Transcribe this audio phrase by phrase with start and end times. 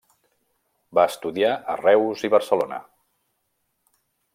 [0.99, 2.85] Va estudiar a Reus i Barcelona.